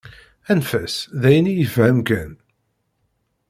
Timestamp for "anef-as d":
0.51-1.23